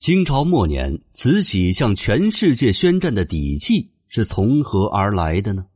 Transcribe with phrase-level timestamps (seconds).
[0.00, 5.66] 清朝末年，慈禧向全世界宣战的底气是从何而来的呢？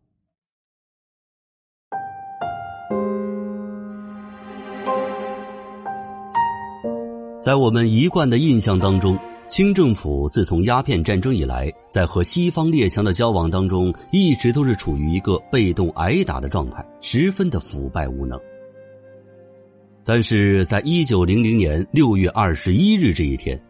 [7.38, 18.40] 在我们一贯的印象当中，清政府自从鸦片战争以来，在和西方列强的交往当中，一直都是处于一个被动挨打的状态，十分的腐败无能。
[20.02, 23.62] 但是在一九零零年六月二十一日这一天。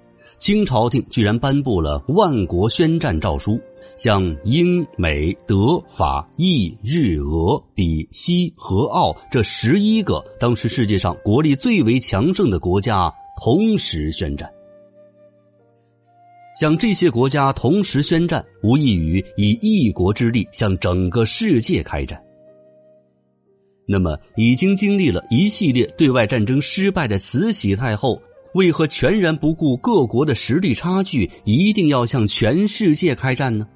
[0.45, 3.59] 清朝廷居然颁布了万国宣战诏书，
[3.97, 13.11] 向英、美、德、法、意、日、俄、比、西、和、奥这十一个当时世界上国力最为强盛的国家
[13.43, 14.47] 同时宣战。
[16.61, 22.23] 向这些国家同时宣战，无异于以一国之力向整个世界开战。
[23.89, 28.21] 那么，已经经历了一系列对外战争失败的慈禧太后。
[28.55, 33.67] 为何全然不顾各国的实力差距，一定要向全世界开战呢？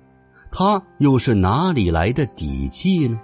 [0.51, 3.21] 他又是哪里来的底气呢？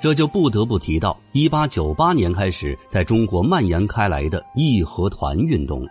[0.00, 5.90] 这就不得不提到一八九八年开始在中国蔓延开来的义和团运动了。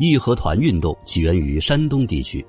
[0.00, 2.44] 义和团运动起源于山东地区，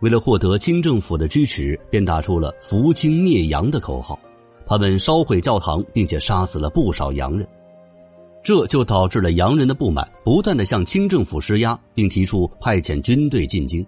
[0.00, 4.18] 为了获得清政府的支持，便打出了“扶清灭洋”的口号。
[4.66, 7.46] 他们烧毁教堂，并且杀死了不少洋人，
[8.42, 13.86] 这就导致了洋人的不满，不断的向清政府施压，并提出派遣军队进京。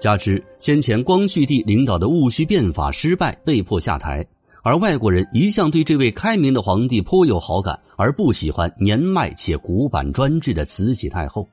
[0.00, 4.26] 加之先前光绪帝领导的戊戌变法失败，被迫下台，
[4.62, 11.48] 而外国人一向对这位开明的皇帝颇有好感，而不喜欢年迈且古板专制的慈禧太后。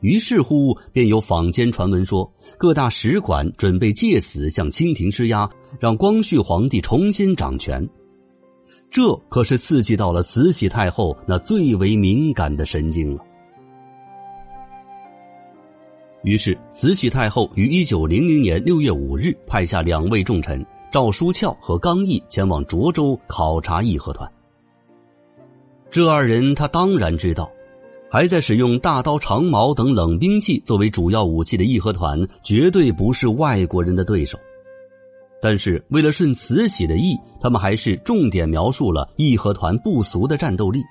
[0.00, 5.48] 于是乎，便有坊间传闻说，各大使馆准备借此向清廷施压，
[5.78, 7.86] 让光绪皇帝重新掌权。
[8.90, 13.22] 这可是刺激到了慈禧太后那最为敏感的神经了。
[16.24, 24.30] 于是，慈禧太后于一九零零年六月五日派下两位重臣赵书翘和刚毅前往涿州考察义和团。
[25.90, 27.50] 这二人，他当然知道。
[28.10, 34.36] 还在使用大刀、长矛等冷兵器作为主要武器的义和团，绝对不是外国人的对手。
[35.40, 40.82] 但是，为了顺慈禧的意，他们还是重点描述了义和团不俗的战斗力。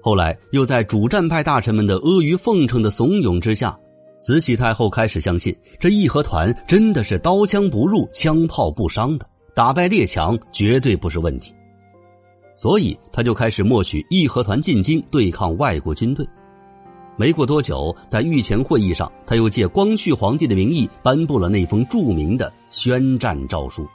[0.00, 3.76] 后来，又在主战派大臣们的阿谀奉承的怂恿之下，
[4.20, 11.52] 慈禧太后开始相信这义和团真的是刀枪不入、枪炮不伤的，打败列强绝对不是问题。
[12.56, 16.26] 所以，他就开始默许义和团进京对抗外国军队。
[17.16, 23.86] 没过多久，在御前会议上，他又借光绪皇帝的名义颁布了那封著名的宣战诏书。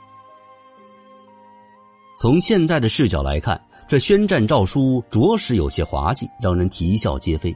[2.17, 7.55] 从现在的视角来看，这宣战诏书着实有些滑稽，让人啼笑皆非。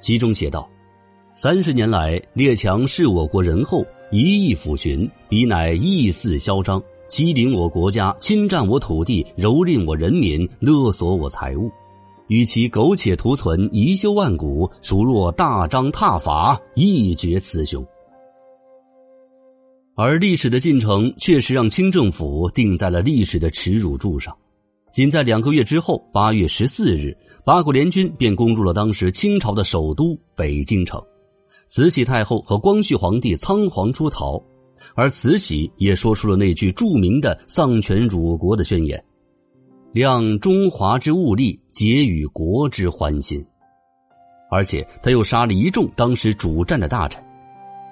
[0.00, 0.68] 其中写道
[1.32, 6.82] ：“三十年来，列强视我国仁厚，一意抚寻，彼乃意肆嚣张。”
[7.12, 11.70] 欺凌我国家，侵占我土地，蹂躏我人民，勒索我财物，
[12.28, 17.86] 与其苟且图存，遗修万古，孰若大张挞伐，一决雌雄？
[19.94, 24.34] 而历史的进程确实让清政府定在了历史的耻辱柱上。
[24.90, 30.98] 仅在两个月之后，八月十四日，八国联军便攻入了当时清朝的首都北京城，
[31.68, 34.42] 慈禧太后和光绪皇帝仓皇出逃。
[34.94, 39.02] 而慈禧也说出了那句著名的丧权辱国的宣言
[39.92, 43.44] ：“量中华之物力，结与国之欢心。”
[44.50, 47.22] 而且他又杀了一众当时主战的大臣。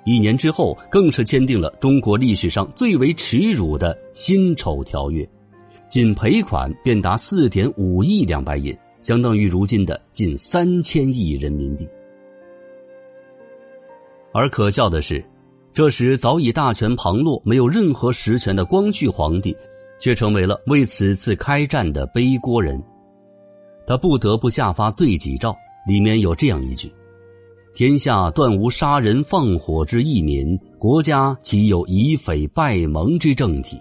[0.05, 5.29] 一年之后，更是签订了中国历史上最为耻辱的辛丑条约，
[5.89, 11.89] 仅赔款便达四点五亿两白银，相当于如今的近三千亿人民币。
[14.33, 15.25] 而可笑的是。
[15.73, 19.57] 这时，早已大权旁落、没有任何实权的光绪皇帝，
[20.01, 22.83] 却成为了为此次开战的背锅人。
[23.87, 25.57] 他不得不下发罪己诏，
[25.87, 26.93] 里面有这样一句
[27.73, 33.79] ：“天下断无杀人放火之义民，国家岂有以匪败盟之政体？”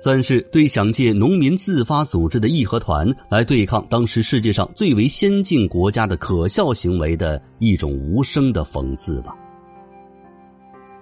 [0.00, 9.36] 算是对想借农民自发组织的义和团来对抗当时世界上最为先进国家的可笑行为的一种无声的讽刺吧。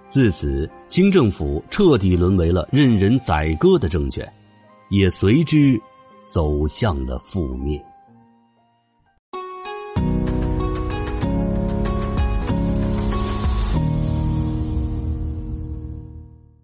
[0.08, 4.26] 自此，清政府彻底沦为了任人宰割的政权，
[4.88, 5.80] 也随之
[6.24, 7.84] 走向了覆灭。